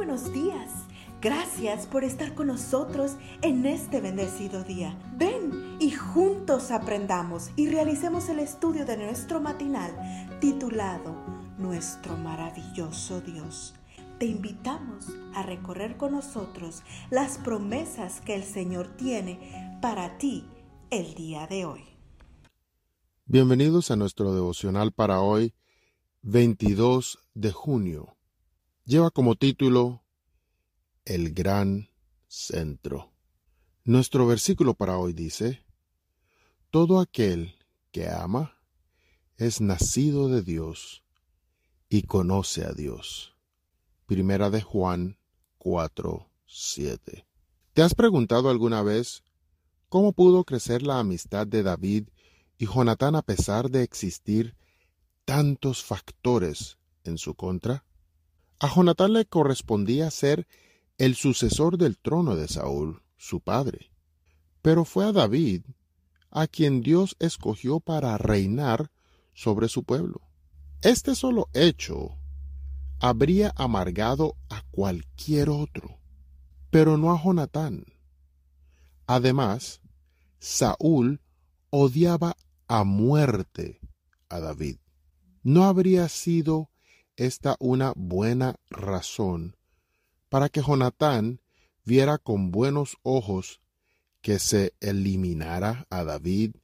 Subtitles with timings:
[0.00, 0.70] buenos días.
[1.20, 4.98] Gracias por estar con nosotros en este bendecido día.
[5.18, 9.92] Ven y juntos aprendamos y realicemos el estudio de nuestro matinal
[10.40, 11.14] titulado
[11.58, 13.74] Nuestro maravilloso Dios.
[14.18, 20.46] Te invitamos a recorrer con nosotros las promesas que el Señor tiene para ti
[20.88, 21.84] el día de hoy.
[23.26, 25.52] Bienvenidos a nuestro devocional para hoy,
[26.22, 28.16] 22 de junio
[28.90, 30.02] lleva como título
[31.04, 31.90] El gran
[32.26, 33.12] centro.
[33.84, 35.64] Nuestro versículo para hoy dice,
[36.70, 37.54] Todo aquel
[37.92, 38.58] que ama
[39.36, 41.04] es nacido de Dios
[41.88, 43.36] y conoce a Dios.
[44.06, 45.18] Primera de Juan
[45.58, 47.26] 4, 7.
[47.72, 49.22] ¿Te has preguntado alguna vez
[49.88, 52.08] cómo pudo crecer la amistad de David
[52.58, 54.56] y Jonatán a pesar de existir
[55.24, 57.84] tantos factores en su contra?
[58.60, 60.46] A Jonatán le correspondía ser
[60.98, 63.90] el sucesor del trono de Saúl, su padre.
[64.60, 65.62] Pero fue a David
[66.30, 68.92] a quien Dios escogió para reinar
[69.32, 70.20] sobre su pueblo.
[70.82, 72.18] Este solo hecho
[73.00, 75.98] habría amargado a cualquier otro,
[76.70, 77.86] pero no a Jonatán.
[79.06, 79.80] Además,
[80.38, 81.22] Saúl
[81.70, 82.36] odiaba
[82.68, 83.80] a muerte
[84.28, 84.76] a David.
[85.42, 86.69] No habría sido
[87.20, 89.54] esta una buena razón
[90.30, 91.42] para que Jonatán
[91.84, 93.60] viera con buenos ojos
[94.22, 96.56] que se eliminara a David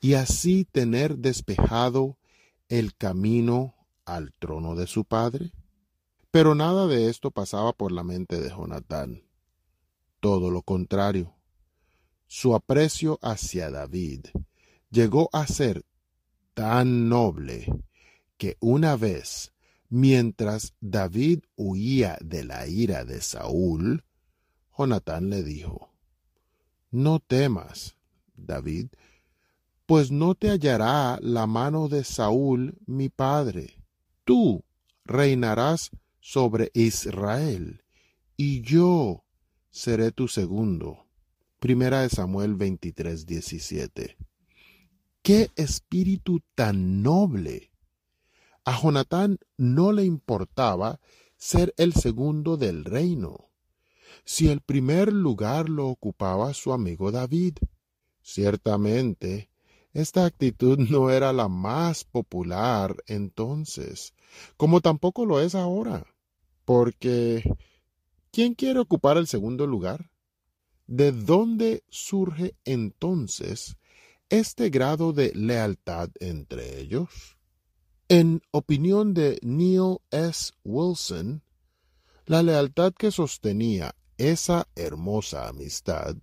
[0.00, 2.18] y así tener despejado
[2.68, 5.52] el camino al trono de su padre?
[6.32, 9.22] Pero nada de esto pasaba por la mente de Jonatán.
[10.18, 11.36] Todo lo contrario.
[12.26, 14.26] Su aprecio hacia David
[14.90, 15.84] llegó a ser
[16.54, 17.72] tan noble
[18.36, 19.52] que una vez
[19.88, 24.04] Mientras David huía de la ira de Saúl,
[24.76, 25.92] Jonatán le dijo,
[26.90, 27.96] No temas,
[28.34, 28.88] David,
[29.86, 33.78] pues no te hallará la mano de Saúl mi padre.
[34.24, 34.64] Tú
[35.04, 35.90] reinarás
[36.20, 37.84] sobre Israel,
[38.36, 39.24] y yo
[39.70, 41.06] seré tu segundo.
[41.60, 44.16] Primera de Samuel 23, 17.
[45.22, 47.70] ¡Qué espíritu tan noble!
[48.66, 50.98] A Jonatán no le importaba
[51.36, 53.52] ser el segundo del reino,
[54.24, 57.58] si el primer lugar lo ocupaba su amigo David.
[58.22, 59.50] Ciertamente,
[59.92, 64.14] esta actitud no era la más popular entonces,
[64.56, 66.04] como tampoco lo es ahora,
[66.64, 67.48] porque
[68.32, 70.10] ¿quién quiere ocupar el segundo lugar?
[70.88, 73.76] ¿De dónde surge entonces
[74.28, 77.35] este grado de lealtad entre ellos?
[78.08, 80.52] En opinión de Neil S.
[80.62, 81.42] Wilson,
[82.26, 86.14] la lealtad que sostenía esa hermosa amistad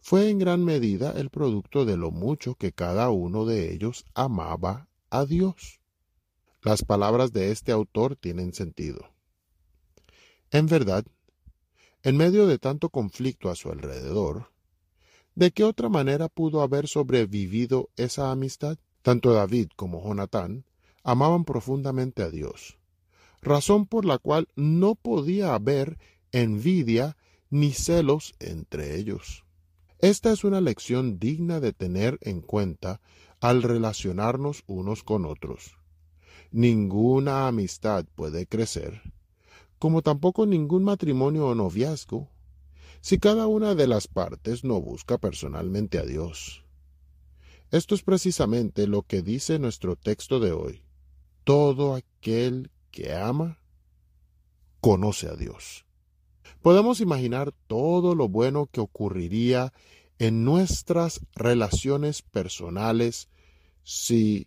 [0.00, 4.90] fue en gran medida el producto de lo mucho que cada uno de ellos amaba
[5.08, 5.80] a Dios.
[6.60, 9.10] Las palabras de este autor tienen sentido.
[10.50, 11.06] En verdad,
[12.02, 14.52] en medio de tanto conflicto a su alrededor,
[15.34, 18.76] ¿de qué otra manera pudo haber sobrevivido esa amistad?
[19.00, 20.66] Tanto David como Jonatán
[21.08, 22.76] amaban profundamente a Dios,
[23.40, 25.96] razón por la cual no podía haber
[26.32, 27.16] envidia
[27.48, 29.46] ni celos entre ellos.
[30.00, 33.00] Esta es una lección digna de tener en cuenta
[33.40, 35.78] al relacionarnos unos con otros.
[36.50, 39.00] Ninguna amistad puede crecer,
[39.78, 42.28] como tampoco ningún matrimonio o noviazgo,
[43.00, 46.66] si cada una de las partes no busca personalmente a Dios.
[47.70, 50.82] Esto es precisamente lo que dice nuestro texto de hoy
[51.48, 53.58] todo aquel que ama
[54.82, 55.86] conoce a Dios.
[56.60, 59.72] Podemos imaginar todo lo bueno que ocurriría
[60.18, 63.30] en nuestras relaciones personales
[63.82, 64.46] si,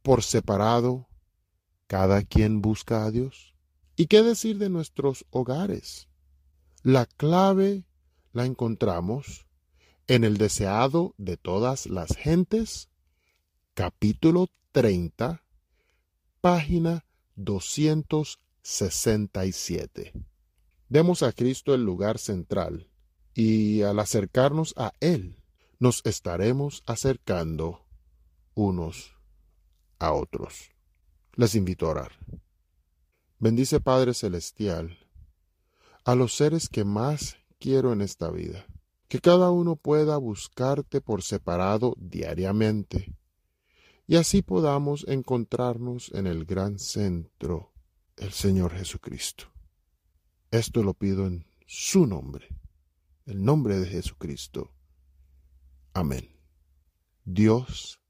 [0.00, 1.06] por separado,
[1.86, 3.54] cada quien busca a Dios.
[3.94, 6.08] ¿Y qué decir de nuestros hogares?
[6.82, 7.84] La clave
[8.32, 9.46] la encontramos
[10.06, 12.88] en el deseado de todas las gentes,
[13.74, 15.44] capítulo 30,
[16.48, 17.04] página
[17.36, 20.14] 267.
[20.88, 22.88] Demos a Cristo el lugar central
[23.34, 25.44] y al acercarnos a Él
[25.78, 27.84] nos estaremos acercando
[28.54, 29.14] unos
[29.98, 30.70] a otros.
[31.34, 32.12] Les invito a orar.
[33.38, 34.96] Bendice Padre Celestial
[36.06, 38.64] a los seres que más quiero en esta vida,
[39.08, 43.17] que cada uno pueda buscarte por separado diariamente
[44.08, 47.74] y así podamos encontrarnos en el gran centro,
[48.16, 49.44] el Señor Jesucristo.
[50.50, 52.48] Esto lo pido en su nombre,
[53.26, 54.72] el nombre de Jesucristo.
[55.92, 56.26] Amén.
[57.26, 58.00] Dios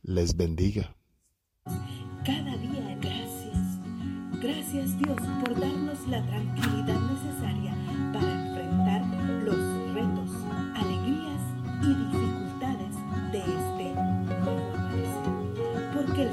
[0.00, 0.96] les bendiga.
[2.24, 4.40] Cada día gracias.
[4.40, 7.95] Gracias Dios por darnos la tranquilidad necesaria